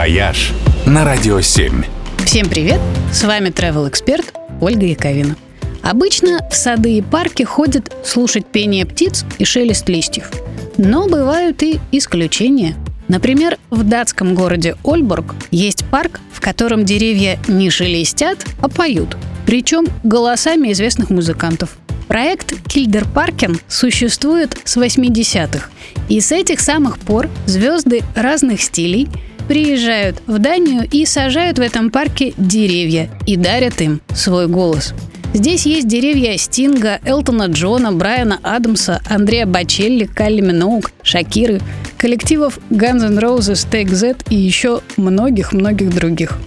«Вояж» 0.00 0.52
на 0.86 1.04
Радио 1.04 1.42
7. 1.42 1.84
Всем 2.24 2.48
привет! 2.48 2.80
С 3.12 3.22
вами 3.22 3.50
travel 3.50 3.86
эксперт 3.86 4.32
Ольга 4.58 4.86
Яковина. 4.86 5.36
Обычно 5.82 6.38
в 6.50 6.56
сады 6.56 6.96
и 6.96 7.02
парки 7.02 7.42
ходят 7.42 7.94
слушать 8.02 8.46
пение 8.46 8.86
птиц 8.86 9.26
и 9.38 9.44
шелест 9.44 9.90
листьев. 9.90 10.30
Но 10.78 11.06
бывают 11.06 11.62
и 11.62 11.80
исключения. 11.92 12.76
Например, 13.08 13.58
в 13.68 13.82
датском 13.82 14.34
городе 14.34 14.74
Ольборг 14.84 15.34
есть 15.50 15.84
парк, 15.90 16.20
в 16.32 16.40
котором 16.40 16.86
деревья 16.86 17.38
не 17.46 17.68
шелестят, 17.68 18.38
а 18.62 18.70
поют. 18.70 19.18
Причем 19.44 19.86
голосами 20.02 20.72
известных 20.72 21.10
музыкантов. 21.10 21.76
Проект 22.08 22.54
Кильдепаркен 22.66 23.60
существует 23.68 24.58
с 24.64 24.78
80-х. 24.78 25.68
И 26.08 26.22
с 26.22 26.32
этих 26.32 26.60
самых 26.60 26.98
пор 26.98 27.28
звезды 27.44 28.00
разных 28.16 28.62
стилей 28.62 29.06
приезжают 29.50 30.22
в 30.28 30.38
Данию 30.38 30.86
и 30.88 31.04
сажают 31.04 31.58
в 31.58 31.60
этом 31.60 31.90
парке 31.90 32.34
деревья 32.36 33.10
и 33.26 33.34
дарят 33.34 33.80
им 33.80 34.00
свой 34.14 34.46
голос. 34.46 34.94
Здесь 35.34 35.66
есть 35.66 35.88
деревья 35.88 36.36
Стинга, 36.38 37.00
Элтона 37.04 37.46
Джона, 37.48 37.90
Брайана 37.90 38.38
Адамса, 38.44 39.02
Андрея 39.08 39.46
Бачелли, 39.46 40.04
Калли 40.04 40.40
Миноук, 40.40 40.92
Шакиры, 41.02 41.60
коллективов 41.98 42.60
Guns 42.70 43.04
N' 43.04 43.18
Roses, 43.18 43.68
Take 43.68 43.92
Z 43.92 44.18
и 44.28 44.36
еще 44.36 44.82
многих-многих 44.96 45.92
других. 45.92 46.38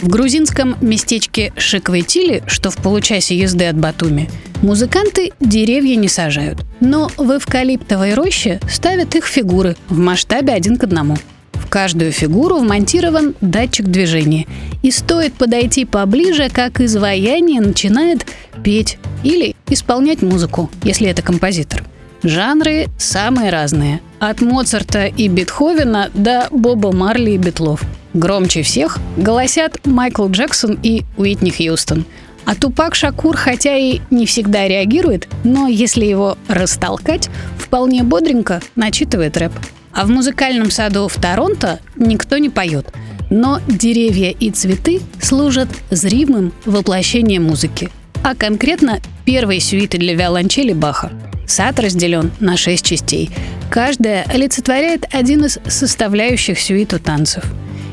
В 0.00 0.06
грузинском 0.06 0.76
местечке 0.80 1.52
Шиквайтили, 1.56 2.44
что 2.46 2.70
в 2.70 2.76
получасе 2.76 3.36
езды 3.36 3.64
от 3.64 3.76
Батуми, 3.76 4.30
музыканты 4.62 5.32
деревья 5.40 5.96
не 5.96 6.06
сажают. 6.06 6.64
Но 6.78 7.10
в 7.16 7.36
эвкалиптовой 7.36 8.14
роще 8.14 8.60
ставят 8.70 9.16
их 9.16 9.26
фигуры 9.26 9.76
в 9.88 9.98
масштабе 9.98 10.52
один 10.52 10.76
к 10.76 10.84
одному. 10.84 11.16
Каждую 11.74 12.12
фигуру 12.12 12.58
вмонтирован 12.58 13.34
датчик 13.40 13.86
движения. 13.86 14.46
И 14.82 14.92
стоит 14.92 15.34
подойти 15.34 15.84
поближе, 15.84 16.48
как 16.48 16.80
изваяние 16.80 17.60
начинает 17.60 18.26
петь 18.62 18.96
или 19.24 19.56
исполнять 19.68 20.22
музыку, 20.22 20.70
если 20.84 21.08
это 21.08 21.22
композитор. 21.22 21.82
Жанры 22.22 22.86
самые 22.96 23.50
разные. 23.50 24.00
От 24.20 24.40
Моцарта 24.40 25.06
и 25.06 25.26
Бетховена 25.26 26.10
до 26.14 26.46
Боба 26.52 26.92
Марли 26.92 27.32
и 27.32 27.38
Бетлов. 27.38 27.82
Громче 28.12 28.62
всех 28.62 28.98
голосят 29.16 29.84
Майкл 29.84 30.28
Джексон 30.28 30.78
и 30.80 31.02
Уитни 31.16 31.50
Хьюстон. 31.50 32.04
А 32.44 32.54
Тупак 32.54 32.94
Шакур, 32.94 33.36
хотя 33.36 33.76
и 33.76 33.98
не 34.12 34.26
всегда 34.26 34.68
реагирует, 34.68 35.26
но 35.42 35.66
если 35.66 36.04
его 36.04 36.38
растолкать, 36.46 37.30
вполне 37.58 38.04
бодренько 38.04 38.62
начитывает 38.76 39.36
рэп. 39.36 39.50
А 39.94 40.04
в 40.04 40.10
музыкальном 40.10 40.72
саду 40.72 41.06
в 41.06 41.14
Торонто 41.14 41.78
никто 41.96 42.38
не 42.38 42.50
поет. 42.50 42.92
Но 43.30 43.60
деревья 43.68 44.30
и 44.30 44.50
цветы 44.50 45.00
служат 45.22 45.68
зримым 45.90 46.52
воплощением 46.64 47.44
музыки. 47.44 47.90
А 48.24 48.34
конкретно 48.34 49.00
первой 49.24 49.60
сюиты 49.60 49.98
для 49.98 50.14
виолончели 50.14 50.72
Баха. 50.72 51.12
Сад 51.46 51.78
разделен 51.78 52.32
на 52.40 52.56
шесть 52.56 52.84
частей. 52.84 53.30
Каждая 53.70 54.24
олицетворяет 54.24 55.04
один 55.12 55.44
из 55.44 55.58
составляющих 55.68 56.58
сюиту 56.58 56.98
танцев. 56.98 57.44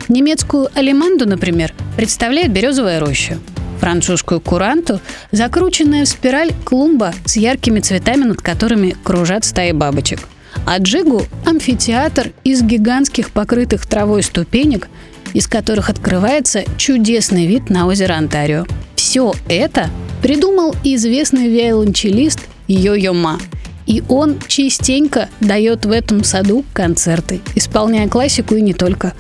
Немецкую 0.10 0.70
алиманду, 0.74 1.28
например, 1.28 1.74
представляет 1.98 2.52
березовая 2.52 3.00
роща. 3.00 3.38
Французскую 3.80 4.42
куранту– 4.42 5.00
закрученная 5.32 6.06
в 6.06 6.08
спираль 6.08 6.52
клумба 6.66 7.14
с 7.26 7.36
яркими 7.36 7.80
цветами, 7.80 8.24
над 8.24 8.42
которыми 8.42 8.96
кружат 9.04 9.46
стаи 9.46 9.72
бабочек– 9.72 10.20
а 10.66 10.78
Джигу– 10.78 11.24
амфитеатр 11.46 12.32
из 12.44 12.62
гигантских 12.62 13.32
покрытых 13.32 13.86
травой 13.86 14.24
ступенек, 14.24 14.88
из 15.34 15.48
которых 15.48 15.90
открывается 15.90 16.64
чудесный 16.78 17.46
вид 17.46 17.70
на 17.70 17.88
озеро 17.88 18.14
Онтарио. 18.14 18.66
Все 18.96 19.34
это 19.50 19.90
придумал 20.22 20.76
известный 20.84 21.48
виолончелист 21.48 22.40
Йо-Йо 22.68 23.14
Ма. 23.14 23.40
И 23.88 24.04
он 24.08 24.40
частенько 24.48 25.30
дает 25.40 25.86
в 25.86 25.92
этом 25.92 26.24
саду 26.24 26.64
концерты, 26.74 27.42
исполняя 27.56 28.08
классику 28.08 28.56
и 28.56 28.62
не 28.62 28.74
только. 28.74 29.14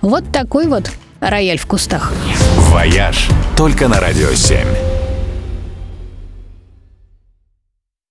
Вот 0.00 0.24
такой 0.32 0.66
вот 0.66 0.90
рояль 1.20 1.58
в 1.58 1.66
кустах. 1.66 2.12
«Вояж» 2.70 3.28
только 3.56 3.88
на 3.88 4.00
Радио 4.00 4.32
7. 4.34 4.97